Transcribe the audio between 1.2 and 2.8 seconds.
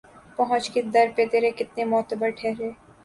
ترے کتنے معتبر ٹھہرے